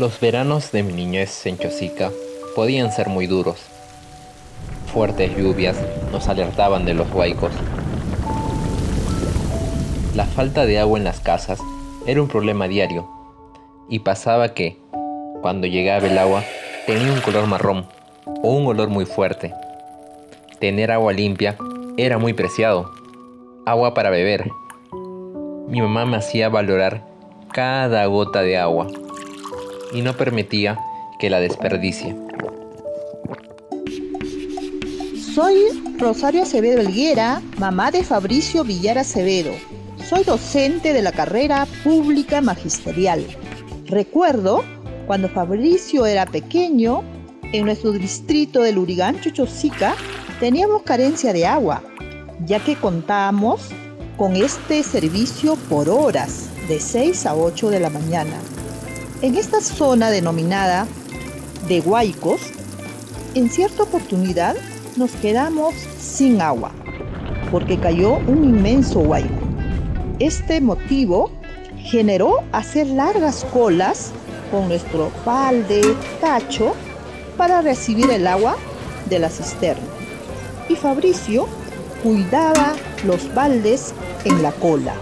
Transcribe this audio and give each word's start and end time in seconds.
Los 0.00 0.18
veranos 0.18 0.72
de 0.72 0.82
mi 0.82 0.94
niñez 0.94 1.44
en 1.44 1.58
Chosica 1.58 2.10
podían 2.56 2.90
ser 2.90 3.10
muy 3.10 3.26
duros. 3.26 3.60
Fuertes 4.94 5.36
lluvias 5.36 5.76
nos 6.10 6.26
alertaban 6.26 6.86
de 6.86 6.94
los 6.94 7.12
huaicos. 7.12 7.52
La 10.14 10.24
falta 10.24 10.64
de 10.64 10.78
agua 10.78 10.96
en 10.96 11.04
las 11.04 11.20
casas 11.20 11.60
era 12.06 12.22
un 12.22 12.28
problema 12.28 12.66
diario 12.66 13.10
y 13.90 13.98
pasaba 13.98 14.54
que, 14.54 14.78
cuando 15.42 15.66
llegaba 15.66 16.06
el 16.06 16.16
agua, 16.16 16.44
tenía 16.86 17.12
un 17.12 17.20
color 17.20 17.46
marrón 17.46 17.84
o 18.42 18.54
un 18.54 18.68
olor 18.68 18.88
muy 18.88 19.04
fuerte. 19.04 19.52
Tener 20.60 20.92
agua 20.92 21.12
limpia 21.12 21.58
era 21.98 22.16
muy 22.16 22.32
preciado. 22.32 22.90
Agua 23.66 23.92
para 23.92 24.08
beber. 24.08 24.50
Mi 25.68 25.82
mamá 25.82 26.06
me 26.06 26.16
hacía 26.16 26.48
valorar 26.48 27.04
cada 27.52 28.06
gota 28.06 28.40
de 28.40 28.56
agua 28.56 28.86
y 29.92 30.02
no 30.02 30.16
permitía 30.16 30.78
que 31.18 31.30
la 31.30 31.40
desperdicie. 31.40 32.16
Soy 35.34 35.54
Rosario 35.98 36.42
Acevedo 36.42 36.80
Elguera, 36.80 37.40
mamá 37.58 37.90
de 37.90 38.02
Fabricio 38.02 38.64
Villar 38.64 38.98
Acevedo. 38.98 39.52
Soy 40.08 40.24
docente 40.24 40.92
de 40.92 41.02
la 41.02 41.12
carrera 41.12 41.66
pública 41.84 42.40
magisterial. 42.40 43.24
Recuerdo 43.86 44.64
cuando 45.06 45.28
Fabricio 45.28 46.06
era 46.06 46.26
pequeño, 46.26 47.02
en 47.52 47.64
nuestro 47.64 47.92
distrito 47.92 48.62
del 48.62 48.78
Urigán 48.78 49.20
Chuchosica, 49.20 49.94
teníamos 50.38 50.82
carencia 50.82 51.32
de 51.32 51.46
agua, 51.46 51.82
ya 52.44 52.60
que 52.60 52.76
contábamos 52.76 53.60
con 54.16 54.36
este 54.36 54.82
servicio 54.82 55.56
por 55.68 55.88
horas, 55.88 56.48
de 56.68 56.78
6 56.78 57.26
a 57.26 57.34
8 57.34 57.70
de 57.70 57.80
la 57.80 57.90
mañana. 57.90 58.40
En 59.22 59.36
esta 59.36 59.60
zona 59.60 60.10
denominada 60.10 60.86
de 61.68 61.80
Huaicos, 61.80 62.40
en 63.34 63.50
cierta 63.50 63.82
oportunidad 63.82 64.56
nos 64.96 65.10
quedamos 65.12 65.74
sin 65.98 66.40
agua, 66.40 66.72
porque 67.50 67.78
cayó 67.78 68.14
un 68.14 68.44
inmenso 68.44 69.00
huaico. 69.00 69.28
Este 70.20 70.62
motivo 70.62 71.30
generó 71.76 72.38
hacer 72.52 72.86
largas 72.86 73.44
colas 73.52 74.10
con 74.50 74.68
nuestro 74.68 75.10
balde, 75.26 75.82
tacho, 76.22 76.74
para 77.36 77.60
recibir 77.60 78.10
el 78.10 78.26
agua 78.26 78.56
de 79.10 79.18
la 79.18 79.28
cisterna. 79.28 79.84
Y 80.70 80.76
Fabricio 80.76 81.46
cuidaba 82.02 82.72
los 83.04 83.34
baldes 83.34 83.92
en 84.24 84.42
la 84.42 84.52
cola. 84.52 84.94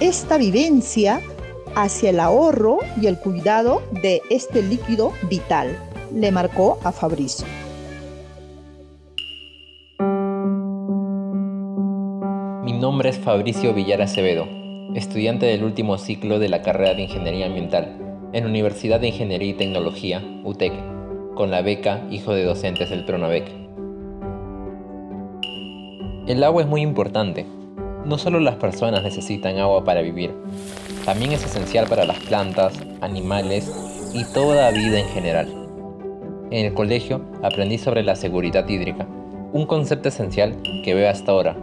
Esta 0.00 0.38
vivencia 0.38 1.20
hacia 1.76 2.10
el 2.10 2.20
ahorro 2.20 2.78
y 3.00 3.06
el 3.06 3.18
cuidado 3.18 3.82
de 4.02 4.22
este 4.30 4.62
líquido 4.62 5.12
vital, 5.28 5.76
le 6.14 6.30
marcó 6.30 6.78
a 6.84 6.92
Fabricio. 6.92 7.46
Mi 12.64 12.72
nombre 12.72 13.10
es 13.10 13.18
Fabricio 13.18 13.74
Villar 13.74 14.02
Acevedo, 14.02 14.46
estudiante 14.94 15.46
del 15.46 15.64
último 15.64 15.98
ciclo 15.98 16.38
de 16.38 16.48
la 16.48 16.62
carrera 16.62 16.94
de 16.94 17.02
Ingeniería 17.02 17.46
Ambiental 17.46 18.00
en 18.34 18.46
Universidad 18.46 18.98
de 18.98 19.08
Ingeniería 19.08 19.50
y 19.50 19.54
Tecnología, 19.54 20.20
UTEC, 20.42 20.72
con 21.36 21.52
la 21.52 21.62
beca 21.62 22.04
Hijo 22.10 22.32
de 22.32 22.42
Docentes 22.42 22.90
del 22.90 23.04
Pronavec. 23.04 23.48
El 26.26 26.42
agua 26.42 26.62
es 26.62 26.68
muy 26.68 26.80
importante. 26.80 27.46
No 28.04 28.18
solo 28.18 28.38
las 28.38 28.56
personas 28.56 29.02
necesitan 29.02 29.58
agua 29.58 29.82
para 29.82 30.02
vivir, 30.02 30.34
también 31.06 31.32
es 31.32 31.42
esencial 31.42 31.86
para 31.86 32.04
las 32.04 32.18
plantas, 32.18 32.74
animales 33.00 33.72
y 34.12 34.24
toda 34.24 34.70
vida 34.72 35.00
en 35.00 35.08
general. 35.08 35.48
En 36.50 36.66
el 36.66 36.74
colegio 36.74 37.22
aprendí 37.42 37.78
sobre 37.78 38.02
la 38.02 38.14
seguridad 38.14 38.68
hídrica, 38.68 39.06
un 39.54 39.64
concepto 39.64 40.10
esencial 40.10 40.54
que 40.84 40.92
veo 40.94 41.08
hasta 41.08 41.32
ahora. 41.32 41.56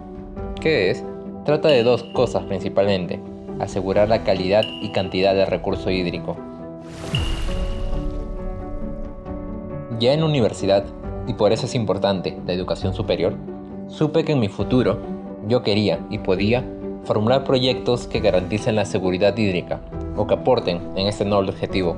¿Qué 0.59 0.89
es? 0.89 1.03
Trata 1.45 1.69
de 1.69 1.83
dos 1.83 2.03
cosas 2.05 2.43
principalmente, 2.45 3.19
asegurar 3.59 4.09
la 4.09 4.23
calidad 4.23 4.63
y 4.81 4.91
cantidad 4.91 5.35
de 5.35 5.45
recurso 5.45 5.91
hídrico. 5.91 6.37
Ya 9.99 10.13
en 10.13 10.23
universidad, 10.23 10.85
y 11.27 11.33
por 11.33 11.51
eso 11.51 11.67
es 11.67 11.75
importante 11.75 12.35
la 12.47 12.53
educación 12.53 12.95
superior, 12.95 13.35
supe 13.87 14.23
que 14.23 14.31
en 14.31 14.39
mi 14.39 14.47
futuro 14.47 15.20
yo 15.47 15.63
quería 15.63 15.99
y 16.09 16.19
podía 16.19 16.63
formular 17.03 17.43
proyectos 17.43 18.07
que 18.07 18.19
garanticen 18.19 18.75
la 18.75 18.85
seguridad 18.85 19.35
hídrica 19.37 19.81
o 20.15 20.27
que 20.27 20.35
aporten 20.35 20.81
en 20.95 21.07
este 21.07 21.25
noble 21.25 21.51
objetivo. 21.51 21.95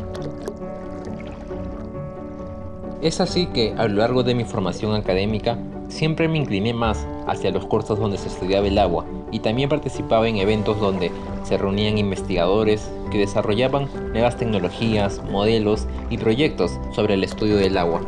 Es 3.01 3.19
así 3.19 3.47
que 3.47 3.73
a 3.77 3.87
lo 3.87 3.95
largo 3.95 4.23
de 4.23 4.33
mi 4.33 4.45
formación 4.45 4.95
académica 4.95 5.57
siempre 5.89 6.27
me 6.27 6.37
incliné 6.37 6.73
más 6.73 7.05
hacia 7.27 7.51
los 7.51 7.65
cursos 7.65 7.99
donde 7.99 8.17
se 8.17 8.29
estudiaba 8.29 8.67
el 8.67 8.79
agua 8.79 9.05
y 9.31 9.39
también 9.39 9.67
participaba 9.67 10.27
en 10.27 10.37
eventos 10.37 10.79
donde 10.79 11.11
se 11.43 11.57
reunían 11.57 11.97
investigadores 11.97 12.89
que 13.11 13.17
desarrollaban 13.17 13.89
nuevas 14.13 14.37
tecnologías, 14.37 15.21
modelos 15.29 15.85
y 16.09 16.17
proyectos 16.17 16.71
sobre 16.93 17.15
el 17.15 17.23
estudio 17.23 17.57
del 17.57 17.77
agua. 17.77 18.01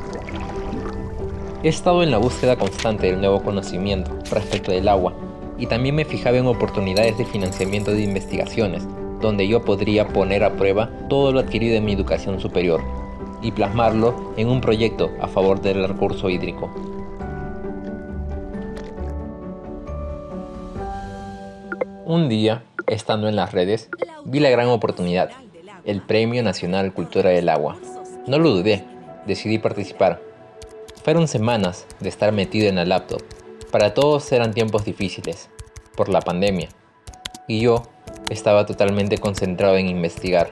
He 1.64 1.70
estado 1.70 2.04
en 2.04 2.12
la 2.12 2.18
búsqueda 2.18 2.58
constante 2.58 3.08
del 3.08 3.20
nuevo 3.20 3.42
conocimiento 3.42 4.12
respecto 4.30 4.72
del 4.72 4.88
agua 4.88 5.14
y 5.58 5.68
también 5.68 5.96
me 5.96 6.06
fijaba 6.06 6.38
en 6.38 6.48
oportunidades 6.48 7.18
de 7.18 7.26
financiamiento 7.26 7.92
de 7.92 8.04
investigaciones, 8.04 8.86
donde 9.22 9.48
yo 9.48 9.64
podría 9.64 10.08
poner 10.08 10.44
a 10.44 10.54
prueba 10.54 10.90
todo 11.10 11.32
lo 11.32 11.40
adquirido 11.40 11.76
en 11.76 11.86
mi 11.86 11.94
educación 11.94 12.40
superior 12.40 12.82
y 13.42 13.52
plasmarlo 13.52 14.34
en 14.38 14.50
un 14.50 14.62
proyecto 14.62 15.12
a 15.22 15.28
favor 15.28 15.62
del 15.62 15.88
recurso 15.88 16.30
hídrico. 16.30 16.70
Un 22.06 22.30
día, 22.30 22.64
estando 22.86 23.28
en 23.28 23.36
las 23.36 23.52
redes, 23.52 23.90
vi 24.26 24.40
la 24.40 24.50
gran 24.50 24.68
oportunidad, 24.68 25.32
el 25.86 26.02
Premio 26.02 26.44
Nacional 26.44 26.94
Cultura 26.94 27.32
del 27.32 27.50
Agua. 27.50 27.78
No 28.28 28.38
lo 28.38 28.52
dudé, 28.52 28.84
decidí 29.26 29.58
participar. 29.58 30.25
Fueron 31.06 31.28
semanas 31.28 31.86
de 32.00 32.10
estar 32.10 32.32
metido 32.32 32.68
en 32.68 32.78
la 32.78 32.84
laptop, 32.84 33.22
para 33.70 33.94
todos 33.94 34.32
eran 34.32 34.56
tiempos 34.56 34.86
difíciles, 34.86 35.52
por 35.96 36.10
la 36.10 36.20
pandemia, 36.20 36.70
y 37.48 37.62
yo 37.62 37.84
estaba 38.32 38.66
totalmente 38.66 39.20
concentrado 39.20 39.78
en 39.78 39.88
investigar. 39.88 40.52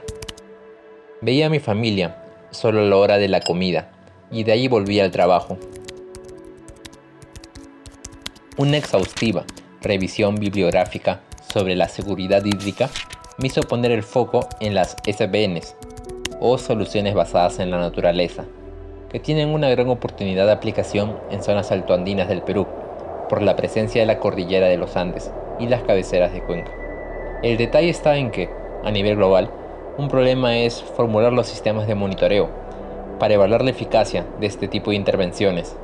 Veía 1.20 1.46
a 1.46 1.50
mi 1.50 1.58
familia 1.58 2.22
solo 2.52 2.82
a 2.82 2.84
la 2.84 2.96
hora 2.96 3.18
de 3.18 3.26
la 3.26 3.40
comida, 3.40 3.90
y 4.30 4.44
de 4.44 4.52
allí 4.52 4.68
volvía 4.68 5.02
al 5.02 5.10
trabajo. 5.10 5.58
Una 8.56 8.76
exhaustiva 8.76 9.44
revisión 9.82 10.36
bibliográfica 10.36 11.22
sobre 11.52 11.74
la 11.74 11.88
seguridad 11.88 12.44
hídrica 12.44 12.90
me 13.38 13.48
hizo 13.48 13.64
poner 13.64 13.90
el 13.90 14.04
foco 14.04 14.48
en 14.60 14.76
las 14.76 14.98
SBNs, 15.04 15.74
o 16.38 16.58
soluciones 16.58 17.14
basadas 17.14 17.58
en 17.58 17.72
la 17.72 17.80
naturaleza, 17.80 18.44
que 19.14 19.20
tienen 19.20 19.50
una 19.50 19.68
gran 19.68 19.88
oportunidad 19.90 20.46
de 20.46 20.50
aplicación 20.50 21.16
en 21.30 21.40
zonas 21.40 21.70
altoandinas 21.70 22.28
del 22.28 22.42
Perú, 22.42 22.66
por 23.28 23.42
la 23.42 23.54
presencia 23.54 24.00
de 24.00 24.08
la 24.08 24.18
cordillera 24.18 24.66
de 24.66 24.76
los 24.76 24.96
Andes 24.96 25.30
y 25.60 25.68
las 25.68 25.84
cabeceras 25.84 26.32
de 26.32 26.42
cuenca. 26.42 26.72
El 27.44 27.56
detalle 27.56 27.90
está 27.90 28.16
en 28.16 28.32
que, 28.32 28.50
a 28.82 28.90
nivel 28.90 29.14
global, 29.14 29.50
un 29.98 30.08
problema 30.08 30.58
es 30.58 30.82
formular 30.82 31.32
los 31.32 31.46
sistemas 31.46 31.86
de 31.86 31.94
monitoreo 31.94 32.48
para 33.20 33.34
evaluar 33.34 33.62
la 33.62 33.70
eficacia 33.70 34.26
de 34.40 34.48
este 34.48 34.66
tipo 34.66 34.90
de 34.90 34.96
intervenciones. 34.96 35.76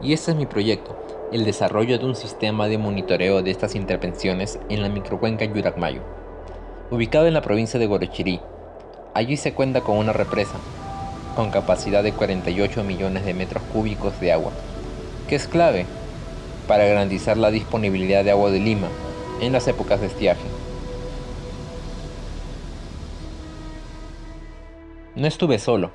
Y 0.00 0.14
este 0.14 0.30
es 0.30 0.38
mi 0.38 0.46
proyecto, 0.46 0.96
el 1.32 1.44
desarrollo 1.44 1.98
de 1.98 2.06
un 2.06 2.14
sistema 2.14 2.66
de 2.66 2.78
monitoreo 2.78 3.42
de 3.42 3.50
estas 3.50 3.74
intervenciones 3.74 4.58
en 4.70 4.80
la 4.80 4.88
microcuenca 4.88 5.44
Yuracmayo. 5.44 6.00
Ubicado 6.90 7.26
en 7.26 7.34
la 7.34 7.42
provincia 7.42 7.78
de 7.78 7.86
Gorochirí, 7.86 8.40
allí 9.12 9.36
se 9.36 9.52
cuenta 9.52 9.82
con 9.82 9.98
una 9.98 10.14
represa, 10.14 10.56
con 11.34 11.50
capacidad 11.50 12.02
de 12.02 12.12
48 12.12 12.84
millones 12.84 13.24
de 13.24 13.34
metros 13.34 13.62
cúbicos 13.72 14.18
de 14.20 14.32
agua, 14.32 14.52
que 15.28 15.36
es 15.36 15.46
clave 15.46 15.86
para 16.66 16.86
garantizar 16.86 17.36
la 17.36 17.50
disponibilidad 17.50 18.24
de 18.24 18.30
agua 18.30 18.50
de 18.50 18.60
Lima 18.60 18.88
en 19.40 19.52
las 19.52 19.68
épocas 19.68 20.00
de 20.00 20.06
estiaje. 20.06 20.44
No 25.14 25.26
estuve 25.26 25.58
solo, 25.58 25.92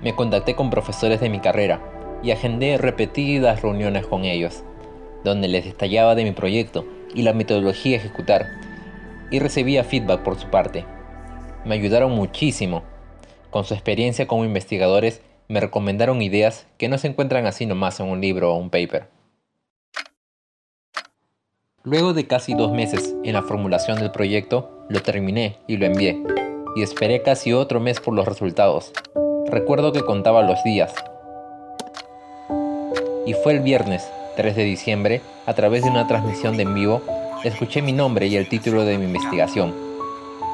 me 0.00 0.14
contacté 0.14 0.54
con 0.54 0.70
profesores 0.70 1.20
de 1.20 1.30
mi 1.30 1.40
carrera 1.40 1.80
y 2.22 2.32
agendé 2.32 2.76
repetidas 2.78 3.62
reuniones 3.62 4.06
con 4.06 4.24
ellos, 4.24 4.62
donde 5.24 5.48
les 5.48 5.64
detallaba 5.64 6.14
de 6.14 6.24
mi 6.24 6.32
proyecto 6.32 6.84
y 7.14 7.22
la 7.22 7.32
metodología 7.32 7.96
a 7.96 8.00
ejecutar, 8.00 8.46
y 9.30 9.38
recibía 9.38 9.84
feedback 9.84 10.22
por 10.22 10.38
su 10.38 10.48
parte. 10.48 10.84
Me 11.64 11.74
ayudaron 11.74 12.12
muchísimo. 12.12 12.82
Con 13.50 13.64
su 13.64 13.74
experiencia 13.74 14.26
como 14.26 14.44
investigadores 14.44 15.22
me 15.48 15.60
recomendaron 15.60 16.20
ideas 16.20 16.66
que 16.76 16.88
no 16.88 16.98
se 16.98 17.08
encuentran 17.08 17.46
así 17.46 17.64
nomás 17.64 18.00
en 18.00 18.06
un 18.06 18.20
libro 18.20 18.52
o 18.52 18.56
un 18.56 18.68
paper. 18.68 19.08
Luego 21.82 22.12
de 22.12 22.26
casi 22.26 22.52
dos 22.52 22.72
meses 22.72 23.14
en 23.24 23.32
la 23.32 23.42
formulación 23.42 23.98
del 23.98 24.10
proyecto, 24.10 24.84
lo 24.90 25.00
terminé 25.00 25.56
y 25.66 25.78
lo 25.78 25.86
envié. 25.86 26.22
y 26.76 26.82
esperé 26.82 27.22
casi 27.22 27.52
otro 27.52 27.80
mes 27.80 27.98
por 27.98 28.14
los 28.14 28.26
resultados. 28.26 28.92
Recuerdo 29.46 29.90
que 29.90 30.02
contaba 30.02 30.42
los 30.42 30.62
días. 30.62 30.94
Y 33.26 33.32
fue 33.32 33.54
el 33.54 33.60
viernes, 33.60 34.08
3 34.36 34.54
de 34.54 34.64
diciembre, 34.64 35.22
a 35.46 35.54
través 35.54 35.82
de 35.82 35.90
una 35.90 36.06
transmisión 36.06 36.56
de 36.56 36.64
en 36.64 36.74
vivo, 36.74 37.02
escuché 37.42 37.82
mi 37.82 37.92
nombre 37.92 38.26
y 38.26 38.36
el 38.36 38.48
título 38.48 38.84
de 38.84 38.98
mi 38.98 39.06
investigación. 39.06 39.74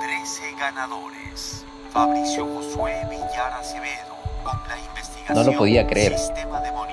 13 0.00 0.42
ganadores. 0.58 1.23
Fabricio 1.94 2.44
Josué 2.44 3.06
Villar 3.08 3.52
Acevedo, 3.52 4.16
con 4.42 4.58
la 4.68 4.76
investigación 4.80 5.36
No 5.38 5.44
lo 5.44 5.56
podía 5.56 5.86
creer. 5.86 6.16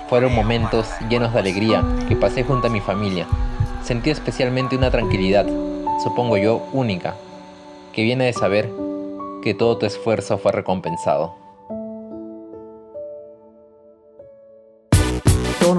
Fueron 0.08 0.36
momentos 0.36 0.88
llenos 1.10 1.34
de 1.34 1.40
alegría 1.40 1.84
que 2.08 2.16
pasé 2.16 2.44
junto 2.44 2.68
a 2.68 2.70
mi 2.70 2.82
familia. 2.82 3.26
Sentí 3.84 4.12
especialmente 4.12 4.78
una 4.78 4.92
tranquilidad, 4.92 5.48
supongo 6.04 6.38
yo 6.38 6.68
única, 6.72 7.16
que 7.94 8.04
viene 8.04 8.26
de 8.26 8.34
saber 8.34 8.70
que 9.42 9.56
todo 9.56 9.80
tu 9.80 9.88
esfuerzo 9.88 10.38
fue 10.38 10.52
recompensado. 10.52 11.41